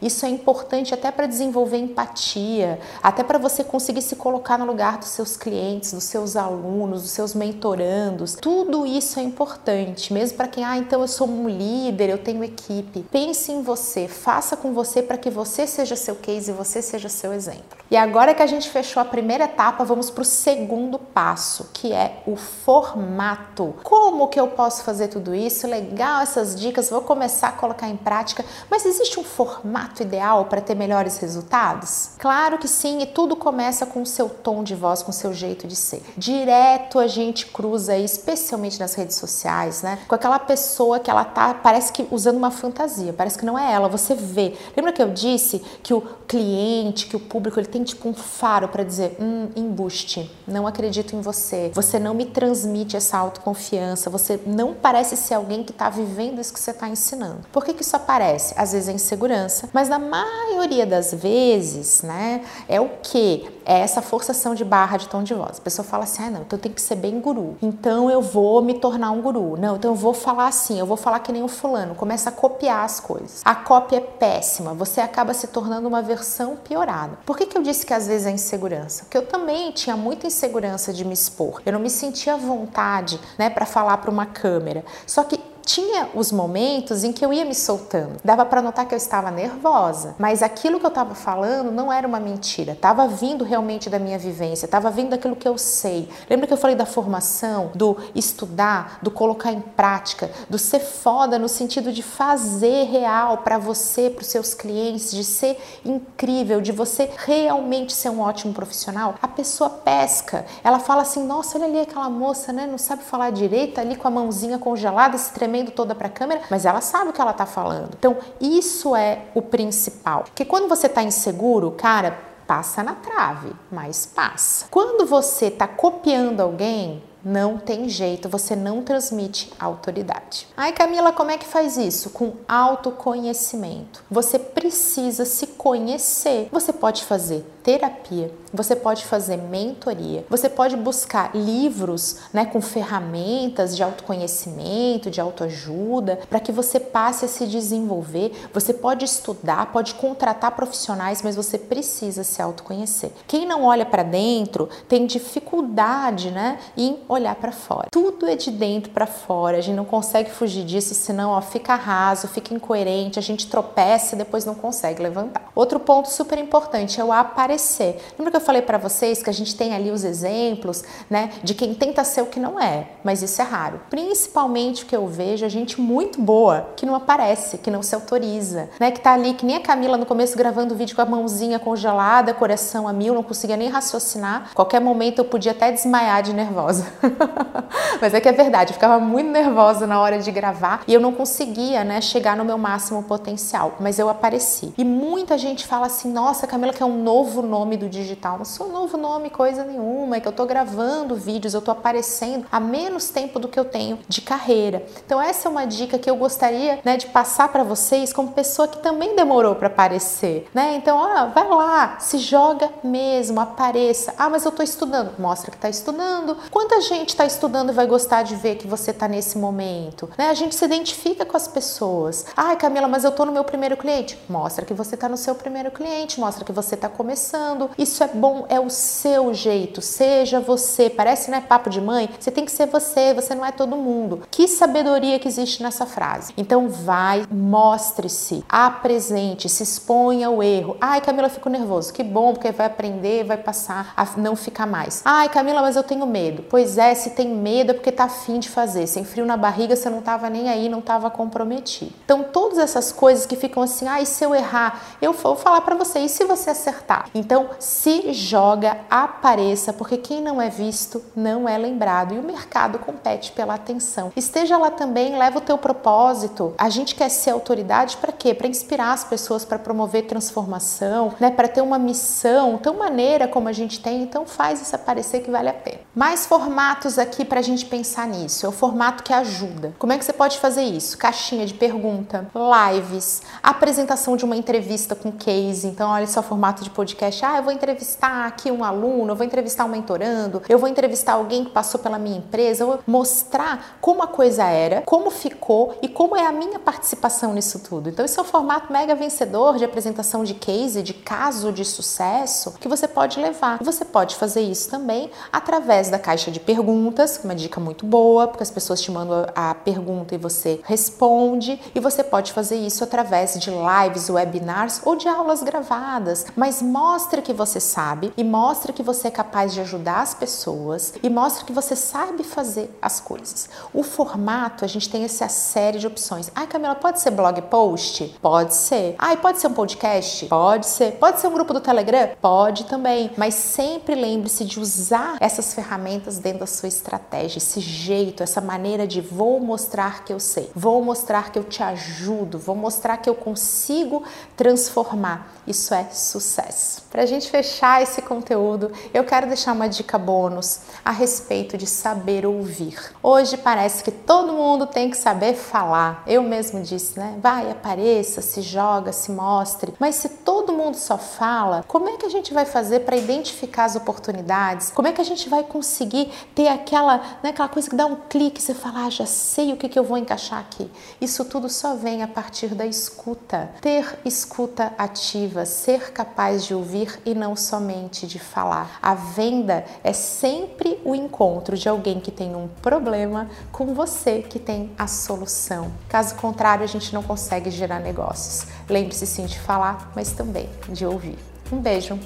Isso 0.00 0.24
é 0.24 0.28
importante 0.28 0.94
até 0.94 1.10
para 1.10 1.26
desenvolver 1.26 1.78
empatia, 1.78 2.78
até 3.02 3.22
para 3.22 3.38
você 3.38 3.64
conseguir 3.64 4.02
se 4.02 4.16
colocar 4.16 4.58
no 4.58 4.64
lugar 4.64 4.98
dos 4.98 5.08
seus 5.08 5.36
clientes, 5.36 5.92
dos 5.92 6.04
seus 6.04 6.36
alunos, 6.36 7.02
dos 7.02 7.10
seus 7.10 7.34
mentorandos. 7.34 8.34
Tudo 8.34 8.86
isso 8.86 9.18
é 9.18 9.22
importante, 9.22 10.12
mesmo 10.12 10.36
para 10.36 10.48
quem, 10.48 10.64
ah, 10.64 10.76
então 10.76 11.00
eu 11.00 11.08
sou 11.08 11.28
um 11.28 11.48
líder, 11.48 12.10
eu 12.10 12.18
tenho 12.18 12.44
equipe. 12.44 13.04
Pense 13.10 13.52
em 13.52 13.62
você, 13.62 14.08
faça 14.08 14.56
com 14.56 14.72
você 14.72 15.02
para 15.02 15.18
que 15.18 15.30
você 15.30 15.66
seja 15.66 15.96
seu 15.96 16.16
case 16.16 16.50
e 16.50 16.54
você 16.54 16.80
seja 16.80 17.08
seu 17.08 17.32
exemplo. 17.32 17.76
E 17.90 17.96
agora 17.96 18.34
que 18.34 18.42
a 18.42 18.46
gente 18.46 18.68
fechou 18.68 19.00
a 19.00 19.04
primeira 19.04 19.44
etapa, 19.44 19.84
vamos 19.84 20.10
para 20.10 20.22
o 20.22 20.24
segundo 20.24 20.98
passo, 20.98 21.70
que 21.72 21.92
é 21.92 22.22
o 22.26 22.34
formato. 22.36 23.74
Como 23.82 24.28
que 24.28 24.40
eu 24.40 24.48
posso 24.48 24.82
fazer 24.82 25.08
tudo 25.08 25.34
isso? 25.34 25.66
Legal 25.66 26.20
essas 26.20 26.54
dicas, 26.56 26.90
vou 26.90 27.02
começar 27.02 27.48
a 27.48 27.52
colocar 27.52 27.88
em 27.88 27.96
prática, 27.96 28.44
mas 28.68 28.84
existe 28.84 29.15
um 29.20 29.24
formato 29.24 30.02
ideal 30.02 30.46
para 30.46 30.60
ter 30.60 30.74
melhores 30.74 31.18
resultados? 31.18 32.10
Claro 32.18 32.58
que 32.58 32.68
sim, 32.68 33.02
e 33.02 33.06
tudo 33.06 33.36
começa 33.36 33.86
com 33.86 34.02
o 34.02 34.06
seu 34.06 34.28
tom 34.28 34.62
de 34.62 34.74
voz, 34.74 35.02
com 35.02 35.10
o 35.10 35.14
seu 35.14 35.32
jeito 35.32 35.66
de 35.66 35.76
ser. 35.76 36.02
Direto 36.16 36.98
a 36.98 37.06
gente 37.06 37.46
cruza 37.46 37.92
aí, 37.92 38.04
especialmente 38.04 38.78
nas 38.80 38.94
redes 38.94 39.16
sociais, 39.16 39.82
né? 39.82 39.98
Com 40.08 40.14
aquela 40.14 40.38
pessoa 40.38 40.98
que 40.98 41.10
ela 41.10 41.24
tá, 41.24 41.54
parece 41.54 41.92
que 41.92 42.06
usando 42.10 42.36
uma 42.36 42.50
fantasia, 42.50 43.12
parece 43.12 43.38
que 43.38 43.44
não 43.44 43.58
é 43.58 43.72
ela, 43.72 43.88
você 43.88 44.14
vê. 44.14 44.54
Lembra 44.76 44.92
que 44.92 45.02
eu 45.02 45.10
disse 45.10 45.60
que 45.82 45.94
o 45.94 46.00
cliente, 46.26 47.06
que 47.06 47.16
o 47.16 47.20
público, 47.20 47.58
ele 47.58 47.68
tem 47.68 47.82
tipo 47.82 48.08
um 48.08 48.14
faro 48.14 48.68
para 48.68 48.82
dizer: 48.82 49.16
hum, 49.20 49.48
embuste, 49.54 50.30
não 50.46 50.66
acredito 50.66 51.14
em 51.14 51.20
você, 51.20 51.70
você 51.74 51.98
não 51.98 52.14
me 52.14 52.26
transmite 52.26 52.96
essa 52.96 53.16
autoconfiança, 53.16 54.10
você 54.10 54.40
não 54.46 54.74
parece 54.74 55.16
ser 55.16 55.34
alguém 55.34 55.62
que 55.62 55.72
está 55.72 55.88
vivendo 55.88 56.40
isso 56.40 56.52
que 56.52 56.60
você 56.60 56.70
está 56.70 56.88
ensinando. 56.88 57.40
Por 57.52 57.64
que, 57.64 57.74
que 57.74 57.82
isso 57.82 57.96
aparece? 57.96 58.54
Às 58.56 58.72
vezes 58.72 58.88
é 58.88 58.92
insegurança, 59.06 59.68
mas 59.72 59.88
na 59.88 59.98
maioria 59.98 60.84
das 60.84 61.14
vezes, 61.14 62.02
né, 62.02 62.42
é 62.68 62.80
o 62.80 62.90
que? 63.02 63.48
É 63.64 63.80
essa 63.80 64.02
forçação 64.02 64.54
de 64.54 64.64
barra 64.64 64.96
de 64.96 65.08
tom 65.08 65.22
de 65.22 65.34
voz. 65.34 65.58
A 65.58 65.62
pessoa 65.62 65.86
fala 65.86 66.04
assim: 66.04 66.24
ah, 66.24 66.30
não, 66.30 66.40
então 66.42 66.56
eu 66.56 66.62
tenho 66.62 66.74
que 66.74 66.80
ser 66.80 66.96
bem 66.96 67.20
guru, 67.20 67.56
então 67.62 68.10
eu 68.10 68.20
vou 68.20 68.60
me 68.62 68.74
tornar 68.74 69.10
um 69.10 69.20
guru, 69.20 69.56
não, 69.56 69.76
então 69.76 69.92
eu 69.92 69.94
vou 69.94 70.12
falar 70.12 70.48
assim, 70.48 70.78
eu 70.78 70.86
vou 70.86 70.96
falar 70.96 71.20
que 71.20 71.32
nem 71.32 71.42
o 71.42 71.48
fulano, 71.48 71.94
começa 71.94 72.28
a 72.28 72.32
copiar 72.32 72.84
as 72.84 73.00
coisas. 73.00 73.42
A 73.44 73.54
cópia 73.54 73.96
é 73.96 74.00
péssima, 74.00 74.74
você 74.74 75.00
acaba 75.00 75.32
se 75.32 75.46
tornando 75.48 75.86
uma 75.88 76.02
versão 76.02 76.56
piorada. 76.56 77.18
Por 77.24 77.36
que, 77.36 77.46
que 77.46 77.56
eu 77.56 77.62
disse 77.62 77.86
que 77.86 77.94
às 77.94 78.06
vezes 78.06 78.26
é 78.26 78.30
insegurança? 78.30 79.04
Porque 79.04 79.18
eu 79.18 79.26
também 79.26 79.70
tinha 79.72 79.96
muita 79.96 80.26
insegurança 80.26 80.92
de 80.92 81.04
me 81.04 81.12
expor. 81.12 81.62
Eu 81.64 81.72
não 81.72 81.80
me 81.80 81.90
sentia 81.90 82.34
à 82.34 82.36
vontade, 82.36 83.20
né, 83.38 83.50
para 83.50 83.66
falar 83.66 83.98
para 83.98 84.10
uma 84.10 84.26
câmera. 84.26 84.84
Só 85.06 85.24
que 85.24 85.38
tinha 85.66 86.08
os 86.14 86.30
momentos 86.30 87.02
em 87.02 87.12
que 87.12 87.24
eu 87.24 87.32
ia 87.32 87.44
me 87.44 87.54
soltando. 87.54 88.18
Dava 88.24 88.46
para 88.46 88.62
notar 88.62 88.86
que 88.86 88.94
eu 88.94 88.96
estava 88.96 89.32
nervosa, 89.32 90.14
mas 90.16 90.40
aquilo 90.40 90.78
que 90.78 90.86
eu 90.86 90.90
estava 90.90 91.14
falando 91.14 91.72
não 91.72 91.92
era 91.92 92.06
uma 92.06 92.20
mentira, 92.20 92.72
estava 92.72 93.08
vindo 93.08 93.44
realmente 93.44 93.90
da 93.90 93.98
minha 93.98 94.16
vivência, 94.16 94.66
estava 94.66 94.90
vindo 94.90 95.10
daquilo 95.10 95.34
que 95.34 95.48
eu 95.48 95.58
sei. 95.58 96.08
Lembra 96.30 96.46
que 96.46 96.52
eu 96.52 96.56
falei 96.56 96.76
da 96.76 96.86
formação, 96.86 97.72
do 97.74 97.96
estudar, 98.14 99.00
do 99.02 99.10
colocar 99.10 99.50
em 99.50 99.60
prática, 99.60 100.30
do 100.48 100.56
ser 100.56 100.78
foda 100.78 101.36
no 101.36 101.48
sentido 101.48 101.92
de 101.92 102.02
fazer 102.02 102.84
real 102.84 103.38
para 103.38 103.58
você, 103.58 104.08
para 104.08 104.22
os 104.22 104.28
seus 104.28 104.54
clientes, 104.54 105.10
de 105.10 105.24
ser 105.24 105.60
incrível, 105.84 106.60
de 106.60 106.70
você 106.70 107.10
realmente 107.16 107.92
ser 107.92 108.10
um 108.10 108.20
ótimo 108.20 108.54
profissional? 108.54 109.16
A 109.20 109.26
pessoa 109.26 109.68
pesca, 109.68 110.46
ela 110.62 110.78
fala 110.78 111.02
assim: 111.02 111.26
nossa, 111.26 111.58
olha 111.58 111.66
ali 111.66 111.80
aquela 111.80 112.08
moça, 112.08 112.52
né? 112.52 112.68
Não 112.68 112.78
sabe 112.78 113.02
falar 113.02 113.30
direito, 113.30 113.74
tá 113.74 113.80
ali 113.80 113.96
com 113.96 114.06
a 114.06 114.10
mãozinha 114.10 114.58
congelada, 114.58 115.18
se 115.18 115.32
tremendo 115.32 115.55
tremendo 115.56 115.70
toda 115.70 115.94
para 115.94 116.08
a 116.08 116.10
câmera, 116.10 116.42
mas 116.50 116.66
ela 116.66 116.80
sabe 116.80 117.10
o 117.10 117.12
que 117.12 117.20
ela 117.20 117.30
está 117.30 117.46
falando. 117.46 117.94
Então, 117.98 118.16
isso 118.40 118.94
é 118.94 119.22
o 119.34 119.40
principal. 119.40 120.24
Que 120.34 120.44
quando 120.44 120.68
você 120.68 120.86
está 120.86 121.02
inseguro, 121.02 121.70
cara, 121.72 122.18
passa 122.46 122.82
na 122.82 122.94
trave, 122.94 123.52
mas 123.70 124.04
passa. 124.06 124.66
Quando 124.70 125.06
você 125.06 125.46
está 125.46 125.66
copiando 125.66 126.40
alguém, 126.40 127.02
não 127.26 127.58
tem 127.58 127.88
jeito, 127.88 128.28
você 128.28 128.54
não 128.54 128.82
transmite 128.82 129.52
autoridade. 129.58 130.46
Ai, 130.56 130.72
Camila, 130.72 131.12
como 131.12 131.32
é 131.32 131.36
que 131.36 131.44
faz 131.44 131.76
isso? 131.76 132.10
Com 132.10 132.34
autoconhecimento. 132.46 134.04
Você 134.08 134.38
precisa 134.38 135.24
se 135.24 135.48
conhecer. 135.48 136.48
Você 136.52 136.72
pode 136.72 137.02
fazer 137.02 137.44
terapia, 137.66 138.32
você 138.54 138.76
pode 138.76 139.04
fazer 139.04 139.36
mentoria, 139.38 140.24
você 140.30 140.48
pode 140.48 140.76
buscar 140.76 141.34
livros 141.34 142.18
né, 142.32 142.46
com 142.46 142.60
ferramentas 142.60 143.74
de 143.74 143.82
autoconhecimento, 143.82 145.10
de 145.10 145.20
autoajuda, 145.20 146.20
para 146.30 146.38
que 146.38 146.52
você 146.52 146.78
passe 146.78 147.24
a 147.24 147.28
se 147.28 147.44
desenvolver. 147.44 148.48
Você 148.54 148.72
pode 148.72 149.04
estudar, 149.04 149.72
pode 149.72 149.94
contratar 149.94 150.54
profissionais, 150.54 151.22
mas 151.22 151.34
você 151.34 151.58
precisa 151.58 152.22
se 152.22 152.40
autoconhecer. 152.40 153.10
Quem 153.26 153.44
não 153.44 153.64
olha 153.64 153.84
para 153.84 154.04
dentro 154.04 154.68
tem 154.88 155.04
dificuldade 155.04 156.30
né, 156.30 156.60
em 156.76 157.00
olhar 157.08 157.15
para 157.36 157.52
fora. 157.52 157.88
Tudo 157.90 158.28
é 158.28 158.36
de 158.36 158.50
dentro 158.50 158.90
para 158.90 159.06
fora, 159.06 159.58
a 159.58 159.60
gente 159.60 159.76
não 159.76 159.84
consegue 159.84 160.30
fugir 160.30 160.64
disso, 160.64 160.94
senão 160.94 161.30
ó, 161.30 161.40
fica 161.40 161.74
raso, 161.74 162.28
fica 162.28 162.54
incoerente, 162.54 163.18
a 163.18 163.22
gente 163.22 163.48
tropeça 163.48 164.14
e 164.14 164.18
depois 164.18 164.44
não 164.44 164.54
consegue 164.54 165.02
levantar. 165.02 165.50
Outro 165.54 165.80
ponto 165.80 166.08
super 166.10 166.38
importante 166.38 167.00
é 167.00 167.04
o 167.04 167.12
aparecer. 167.12 167.98
Lembra 168.18 168.30
que 168.30 168.36
eu 168.36 168.40
falei 168.40 168.62
para 168.62 168.78
vocês 168.78 169.22
que 169.22 169.30
a 169.30 169.32
gente 169.32 169.54
tem 169.54 169.74
ali 169.74 169.90
os 169.90 170.04
exemplos, 170.04 170.84
né, 171.08 171.30
de 171.42 171.54
quem 171.54 171.74
tenta 171.74 172.04
ser 172.04 172.22
o 172.22 172.26
que 172.26 172.38
não 172.38 172.60
é, 172.60 172.88
mas 173.02 173.22
isso 173.22 173.40
é 173.40 173.44
raro. 173.44 173.80
Principalmente 173.88 174.84
o 174.84 174.86
que 174.86 174.96
eu 174.96 175.06
vejo 175.06 175.44
a 175.44 175.48
gente 175.48 175.80
muito 175.80 176.20
boa 176.20 176.68
que 176.76 176.86
não 176.86 176.94
aparece, 176.94 177.58
que 177.58 177.70
não 177.70 177.82
se 177.82 177.94
autoriza, 177.94 178.68
né, 178.78 178.90
que 178.90 179.00
tá 179.00 179.14
ali 179.14 179.34
que 179.34 179.46
nem 179.46 179.56
a 179.56 179.60
Camila 179.60 179.96
no 179.96 180.06
começo 180.06 180.36
gravando 180.36 180.74
o 180.74 180.76
vídeo 180.76 180.94
com 180.94 181.02
a 181.02 181.06
mãozinha 181.06 181.58
congelada, 181.58 182.34
coração 182.34 182.86
a 182.86 182.92
mil, 182.92 183.14
não 183.14 183.22
conseguia 183.22 183.56
nem 183.56 183.68
raciocinar. 183.68 184.50
Qualquer 184.54 184.80
momento 184.80 185.18
eu 185.18 185.24
podia 185.24 185.52
até 185.52 185.72
desmaiar 185.72 186.22
de 186.22 186.32
nervosa. 186.32 186.86
mas 188.00 188.14
é 188.14 188.20
que 188.20 188.28
é 188.28 188.32
verdade, 188.32 188.70
eu 188.70 188.74
ficava 188.74 188.98
muito 188.98 189.30
nervosa 189.30 189.86
na 189.86 190.00
hora 190.00 190.18
de 190.18 190.30
gravar 190.30 190.82
e 190.86 190.94
eu 190.94 191.00
não 191.00 191.12
conseguia, 191.12 191.84
né, 191.84 192.00
chegar 192.00 192.36
no 192.36 192.44
meu 192.44 192.58
máximo 192.58 193.02
potencial, 193.02 193.74
mas 193.80 193.98
eu 193.98 194.08
apareci. 194.08 194.72
E 194.76 194.84
muita 194.84 195.38
gente 195.38 195.66
fala 195.66 195.86
assim: 195.86 196.12
"Nossa, 196.12 196.46
Camila 196.46 196.72
que 196.72 196.82
é 196.82 196.86
um 196.86 197.02
novo 197.02 197.42
nome 197.42 197.76
do 197.76 197.88
digital. 197.88 198.38
Não 198.38 198.44
sou 198.44 198.68
novo 198.68 198.96
nome 198.96 199.30
coisa 199.30 199.64
nenhuma, 199.64 200.16
é 200.16 200.20
que 200.20 200.28
eu 200.28 200.32
tô 200.32 200.44
gravando 200.44 201.14
vídeos, 201.14 201.54
eu 201.54 201.62
tô 201.62 201.70
aparecendo 201.70 202.46
há 202.50 202.60
menos 202.60 203.08
tempo 203.10 203.38
do 203.38 203.48
que 203.48 203.58
eu 203.58 203.64
tenho 203.64 203.98
de 204.08 204.20
carreira. 204.20 204.84
Então 205.04 205.20
essa 205.20 205.48
é 205.48 205.50
uma 205.50 205.66
dica 205.66 205.98
que 205.98 206.10
eu 206.10 206.16
gostaria, 206.16 206.78
né, 206.84 206.96
de 206.96 207.06
passar 207.06 207.48
para 207.48 207.62
vocês 207.62 208.12
como 208.12 208.32
pessoa 208.32 208.68
que 208.68 208.78
também 208.78 209.16
demorou 209.16 209.54
para 209.54 209.68
aparecer, 209.68 210.48
né? 210.54 210.74
Então, 210.76 211.02
ah, 211.02 211.26
vai 211.26 211.48
lá, 211.48 211.96
se 211.98 212.18
joga 212.18 212.70
mesmo, 212.82 213.40
apareça. 213.40 214.14
Ah, 214.18 214.28
mas 214.28 214.44
eu 214.44 214.52
tô 214.52 214.62
estudando. 214.62 215.12
Mostra 215.18 215.50
que 215.50 215.56
tá 215.56 215.68
estudando. 215.68 216.36
Quanta 216.50 216.80
gente 216.86 217.10
está 217.10 217.26
estudando 217.26 217.70
e 217.70 217.72
vai 217.72 217.86
gostar 217.86 218.22
de 218.22 218.34
ver 218.36 218.56
que 218.56 218.66
você 218.66 218.92
tá 218.92 219.08
nesse 219.08 219.38
momento, 219.38 220.08
né? 220.16 220.28
A 220.30 220.34
gente 220.34 220.54
se 220.54 220.64
identifica 220.64 221.24
com 221.24 221.36
as 221.36 221.48
pessoas. 221.48 222.26
Ai, 222.36 222.56
Camila, 222.56 222.88
mas 222.88 223.04
eu 223.04 223.12
tô 223.12 223.24
no 223.24 223.32
meu 223.32 223.44
primeiro 223.44 223.76
cliente. 223.76 224.18
Mostra 224.28 224.64
que 224.64 224.72
você 224.72 224.96
tá 224.96 225.08
no 225.08 225.16
seu 225.16 225.34
primeiro 225.34 225.70
cliente, 225.70 226.20
mostra 226.20 226.44
que 226.44 226.52
você 226.52 226.76
tá 226.76 226.88
começando. 226.88 227.70
Isso 227.76 228.02
é 228.02 228.08
bom, 228.08 228.46
é 228.48 228.60
o 228.60 228.70
seu 228.70 229.34
jeito. 229.34 229.82
Seja 229.82 230.40
você. 230.40 230.88
Parece, 230.88 231.30
né, 231.30 231.40
papo 231.40 231.68
de 231.68 231.80
mãe? 231.80 232.08
Você 232.18 232.30
tem 232.30 232.44
que 232.44 232.52
ser 232.52 232.66
você, 232.66 233.12
você 233.12 233.34
não 233.34 233.44
é 233.44 233.52
todo 233.52 233.76
mundo. 233.76 234.22
Que 234.30 234.46
sabedoria 234.48 235.18
que 235.18 235.28
existe 235.28 235.62
nessa 235.62 235.86
frase. 235.86 236.32
Então 236.36 236.68
vai, 236.68 237.26
mostre-se, 237.30 238.44
apresente, 238.48 239.48
se 239.48 239.62
exponha 239.62 240.28
ao 240.28 240.42
erro. 240.42 240.76
Ai, 240.80 241.00
Camila, 241.00 241.26
eu 241.26 241.30
fico 241.32 241.48
nervoso. 241.48 241.92
Que 241.92 242.02
bom, 242.02 242.32
porque 242.32 242.52
vai 242.52 242.66
aprender, 242.66 243.24
vai 243.24 243.36
passar 243.36 243.92
a 243.96 244.06
não 244.16 244.36
ficar 244.36 244.66
mais. 244.66 245.02
Ai, 245.04 245.28
Camila, 245.28 245.60
mas 245.60 245.76
eu 245.76 245.82
tenho 245.82 246.06
medo. 246.06 246.44
Pois 246.48 246.75
é, 246.78 246.94
se 246.94 247.10
tem 247.10 247.28
medo 247.28 247.70
é 247.70 247.74
porque 247.74 247.92
tá 247.92 248.04
afim 248.04 248.38
de 248.38 248.48
fazer. 248.48 248.86
Sem 248.86 249.04
frio 249.04 249.26
na 249.26 249.36
barriga, 249.36 249.76
você 249.76 249.88
não 249.90 250.00
tava 250.02 250.28
nem 250.30 250.48
aí, 250.48 250.68
não 250.68 250.80
tava 250.80 251.10
comprometido. 251.10 251.92
Então, 252.04 252.24
todas 252.24 252.58
essas 252.58 252.92
coisas 252.92 253.26
que 253.26 253.36
ficam 253.36 253.62
assim, 253.62 253.86
ai, 253.86 254.06
se 254.06 254.24
eu 254.24 254.34
errar, 254.34 254.82
eu 255.00 255.12
vou 255.12 255.36
falar 255.36 255.60
para 255.60 255.74
você, 255.74 256.00
e 256.00 256.08
se 256.08 256.24
você 256.24 256.50
acertar? 256.50 257.08
Então, 257.14 257.50
se 257.58 258.12
joga, 258.12 258.78
apareça, 258.90 259.72
porque 259.72 259.96
quem 259.96 260.22
não 260.22 260.40
é 260.40 260.48
visto 260.48 261.02
não 261.14 261.48
é 261.48 261.56
lembrado 261.56 262.14
e 262.14 262.18
o 262.18 262.22
mercado 262.22 262.78
compete 262.78 263.32
pela 263.32 263.54
atenção. 263.54 264.12
Esteja 264.16 264.56
lá 264.56 264.70
também, 264.70 265.18
leva 265.18 265.38
o 265.38 265.40
teu 265.40 265.58
propósito. 265.58 266.54
A 266.58 266.68
gente 266.68 266.94
quer 266.94 267.08
ser 267.08 267.30
autoridade 267.30 267.96
para 267.96 268.12
quê? 268.12 268.34
Para 268.34 268.48
inspirar 268.48 268.92
as 268.92 269.04
pessoas, 269.04 269.44
para 269.44 269.58
promover 269.58 270.06
transformação, 270.06 271.12
né? 271.18 271.30
Para 271.30 271.48
ter 271.48 271.60
uma 271.60 271.78
missão 271.78 272.58
tão 272.58 272.74
maneira 272.74 273.28
como 273.28 273.48
a 273.48 273.52
gente 273.52 273.80
tem. 273.80 274.02
Então, 274.02 274.26
faz 274.26 274.60
isso 274.60 274.74
aparecer 274.74 275.22
que 275.22 275.30
vale 275.30 275.48
a 275.48 275.54
pena. 275.54 275.80
Mais 275.94 276.26
formatos 276.66 276.98
aqui 276.98 277.24
para 277.24 277.38
a 277.38 277.42
gente 277.42 277.64
pensar 277.64 278.08
nisso. 278.08 278.44
É 278.44 278.48
o 278.48 278.52
formato 278.52 279.04
que 279.04 279.12
ajuda. 279.12 279.72
Como 279.78 279.92
é 279.92 279.98
que 279.98 280.04
você 280.04 280.12
pode 280.12 280.38
fazer 280.38 280.62
isso? 280.62 280.98
Caixinha 280.98 281.46
de 281.46 281.54
pergunta, 281.54 282.26
lives, 282.34 283.22
apresentação 283.40 284.16
de 284.16 284.24
uma 284.24 284.34
entrevista 284.34 284.96
com 284.96 285.12
case. 285.12 285.68
Então, 285.68 285.88
olha 285.90 286.08
só 286.08 286.18
o 286.18 286.22
formato 286.24 286.64
de 286.64 286.70
podcast. 286.70 287.24
Ah, 287.24 287.36
eu 287.36 287.44
vou 287.44 287.52
entrevistar 287.52 288.26
aqui 288.26 288.50
um 288.50 288.64
aluno, 288.64 289.12
eu 289.12 289.16
vou 289.16 289.24
entrevistar 289.24 289.64
um 289.64 289.68
mentorando, 289.68 290.42
eu 290.48 290.58
vou 290.58 290.68
entrevistar 290.68 291.12
alguém 291.12 291.44
que 291.44 291.52
passou 291.52 291.78
pela 291.78 292.00
minha 292.00 292.18
empresa, 292.18 292.64
eu 292.64 292.66
vou 292.66 292.80
mostrar 292.84 293.76
como 293.80 294.02
a 294.02 294.08
coisa 294.08 294.42
era, 294.44 294.82
como 294.82 295.08
ficou 295.08 295.78
e 295.80 295.88
como 295.88 296.16
é 296.16 296.26
a 296.26 296.32
minha 296.32 296.58
participação 296.58 297.32
nisso 297.32 297.60
tudo. 297.60 297.90
Então, 297.90 298.04
esse 298.04 298.18
é 298.18 298.22
o 298.22 298.24
formato 298.24 298.72
mega 298.72 298.96
vencedor 298.96 299.56
de 299.56 299.64
apresentação 299.64 300.24
de 300.24 300.34
case, 300.34 300.82
de 300.82 300.94
caso 300.94 301.52
de 301.52 301.64
sucesso 301.64 302.54
que 302.58 302.66
você 302.66 302.88
pode 302.88 303.20
levar. 303.20 303.58
Você 303.62 303.84
pode 303.84 304.16
fazer 304.16 304.40
isso 304.40 304.68
também 304.68 305.12
através 305.32 305.90
da 305.90 305.98
caixa 305.98 306.28
de 306.28 306.40
perguntas, 306.40 306.55
uma 306.60 307.34
dica 307.34 307.60
muito 307.60 307.86
boa, 307.86 308.28
porque 308.28 308.42
as 308.42 308.50
pessoas 308.50 308.80
te 308.80 308.90
mandam 308.90 309.26
a 309.34 309.54
pergunta 309.54 310.14
e 310.14 310.18
você 310.18 310.60
responde, 310.64 311.60
e 311.74 311.80
você 311.80 312.02
pode 312.02 312.32
fazer 312.32 312.56
isso 312.56 312.84
através 312.84 313.38
de 313.38 313.50
lives, 313.50 314.08
webinars 314.08 314.80
ou 314.84 314.96
de 314.96 315.08
aulas 315.08 315.42
gravadas, 315.42 316.26
mas 316.36 316.62
mostre 316.62 317.22
que 317.22 317.32
você 317.32 317.60
sabe 317.60 318.12
e 318.16 318.24
mostre 318.24 318.72
que 318.72 318.82
você 318.82 319.08
é 319.08 319.10
capaz 319.10 319.52
de 319.52 319.60
ajudar 319.60 320.02
as 320.02 320.14
pessoas 320.14 320.94
e 321.02 321.08
mostre 321.08 321.44
que 321.44 321.52
você 321.52 321.76
sabe 321.76 322.24
fazer 322.24 322.76
as 322.80 323.00
coisas. 323.00 323.48
O 323.72 323.82
formato, 323.82 324.64
a 324.64 324.68
gente 324.68 324.88
tem 324.88 325.04
essa 325.04 325.28
série 325.28 325.78
de 325.78 325.86
opções. 325.86 326.30
Ai, 326.34 326.46
Camila, 326.46 326.74
pode 326.74 327.00
ser 327.00 327.10
blog 327.10 327.40
post? 327.42 328.16
Pode 328.20 328.54
ser. 328.54 328.94
Ai, 328.98 329.16
pode 329.16 329.40
ser 329.40 329.48
um 329.48 329.52
podcast? 329.52 330.26
Pode 330.26 330.66
ser. 330.66 330.92
Pode 330.92 331.20
ser 331.20 331.28
um 331.28 331.32
grupo 331.32 331.52
do 331.52 331.60
Telegram? 331.60 332.10
Pode 332.20 332.64
também. 332.64 333.10
Mas 333.16 333.34
sempre 333.34 333.94
lembre-se 333.94 334.44
de 334.44 334.60
usar 334.60 335.16
essas 335.20 335.54
ferramentas 335.54 336.18
dentro 336.18 336.40
da 336.46 336.52
sua 336.52 336.68
estratégia, 336.68 337.38
esse 337.38 337.58
jeito, 337.58 338.22
essa 338.22 338.40
maneira 338.40 338.86
de 338.86 339.00
vou 339.00 339.40
mostrar 339.40 340.04
que 340.04 340.12
eu 340.12 340.20
sei, 340.20 340.48
vou 340.54 340.82
mostrar 340.82 341.32
que 341.32 341.38
eu 341.38 341.42
te 341.42 341.60
ajudo, 341.60 342.38
vou 342.38 342.54
mostrar 342.54 342.96
que 342.98 343.10
eu 343.10 343.16
consigo 343.16 344.04
transformar. 344.36 345.34
Isso 345.46 345.74
é 345.74 345.84
sucesso. 345.90 346.82
Para 346.90 347.02
a 347.02 347.06
gente 347.06 347.30
fechar 347.30 347.82
esse 347.82 348.02
conteúdo, 348.02 348.72
eu 348.92 349.04
quero 349.04 349.28
deixar 349.28 349.52
uma 349.52 349.68
dica 349.68 349.96
bônus 349.96 350.60
a 350.84 350.90
respeito 350.90 351.56
de 351.56 351.66
saber 351.66 352.26
ouvir. 352.26 352.76
Hoje 353.02 353.36
parece 353.36 353.84
que 353.84 353.92
todo 353.92 354.32
mundo 354.32 354.66
tem 354.66 354.90
que 354.90 354.96
saber 354.96 355.34
falar. 355.34 356.02
Eu 356.06 356.22
mesmo 356.22 356.62
disse, 356.62 356.98
né? 356.98 357.16
Vai, 357.20 357.50
apareça, 357.50 358.20
se 358.20 358.40
joga, 358.40 358.92
se 358.92 359.12
mostre. 359.12 359.74
Mas 359.78 359.96
se 359.96 360.08
todo 360.08 360.52
mundo 360.52 360.76
só 360.76 360.98
fala, 360.98 361.64
como 361.68 361.88
é 361.88 361.96
que 361.96 362.06
a 362.06 362.10
gente 362.10 362.34
vai 362.34 362.44
fazer 362.44 362.80
para 362.80 362.96
identificar 362.96 363.64
as 363.64 363.76
oportunidades? 363.76 364.70
Como 364.70 364.88
é 364.88 364.92
que 364.92 365.00
a 365.00 365.04
gente 365.04 365.28
vai 365.28 365.44
conseguir 365.44 366.10
ter 366.36 366.48
aquela, 366.48 366.98
né, 367.22 367.30
aquela 367.30 367.48
coisa 367.48 367.68
que 367.68 367.74
dá 367.74 367.86
um 367.86 367.96
clique, 367.96 368.42
você 368.42 368.52
fala, 368.52 368.84
ah, 368.84 368.90
já 368.90 369.06
sei 369.06 369.54
o 369.54 369.56
que, 369.56 369.70
que 369.70 369.78
eu 369.78 369.82
vou 369.82 369.96
encaixar 369.96 370.38
aqui. 370.38 370.70
Isso 371.00 371.24
tudo 371.24 371.48
só 371.48 371.74
vem 371.74 372.02
a 372.02 372.06
partir 372.06 372.48
da 372.48 372.66
escuta. 372.66 373.50
Ter 373.62 373.98
escuta 374.04 374.74
ativa, 374.76 375.46
ser 375.46 375.92
capaz 375.92 376.44
de 376.44 376.54
ouvir 376.54 377.00
e 377.06 377.14
não 377.14 377.34
somente 377.34 378.06
de 378.06 378.18
falar. 378.18 378.78
A 378.82 378.94
venda 378.94 379.64
é 379.82 379.94
sempre 379.94 380.78
o 380.84 380.94
encontro 380.94 381.56
de 381.56 381.70
alguém 381.70 382.00
que 382.00 382.10
tem 382.10 382.36
um 382.36 382.48
problema 382.60 383.30
com 383.50 383.72
você 383.72 384.20
que 384.20 384.38
tem 384.38 384.70
a 384.76 384.86
solução. 384.86 385.72
Caso 385.88 386.16
contrário, 386.16 386.64
a 386.64 386.68
gente 386.68 386.92
não 386.92 387.02
consegue 387.02 387.50
gerar 387.50 387.80
negócios. 387.80 388.46
Lembre-se 388.68 389.06
sim 389.06 389.24
de 389.24 389.40
falar, 389.40 389.90
mas 389.96 390.12
também 390.12 390.50
de 390.68 390.84
ouvir. 390.84 391.18
Um 391.50 391.58
beijo, 391.62 391.98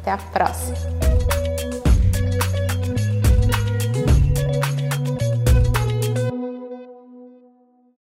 até 0.00 0.10
a 0.10 0.18
próxima! 0.18 1.59